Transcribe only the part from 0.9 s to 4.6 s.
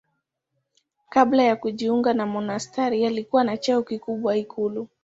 Kabla ya kujiunga na monasteri alikuwa na cheo kikubwa